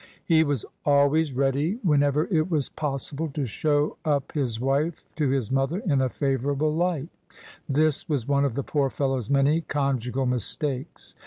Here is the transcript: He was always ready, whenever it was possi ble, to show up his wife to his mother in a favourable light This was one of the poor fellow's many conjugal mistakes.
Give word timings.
He 0.25 0.43
was 0.43 0.65
always 0.83 1.31
ready, 1.31 1.75
whenever 1.83 2.25
it 2.31 2.49
was 2.49 2.69
possi 2.71 3.15
ble, 3.15 3.27
to 3.33 3.45
show 3.45 3.97
up 4.03 4.31
his 4.31 4.59
wife 4.59 5.07
to 5.17 5.29
his 5.29 5.51
mother 5.51 5.77
in 5.77 6.01
a 6.01 6.09
favourable 6.09 6.73
light 6.75 7.09
This 7.69 8.09
was 8.09 8.27
one 8.27 8.43
of 8.43 8.55
the 8.55 8.63
poor 8.63 8.89
fellow's 8.89 9.29
many 9.29 9.61
conjugal 9.61 10.25
mistakes. 10.25 11.13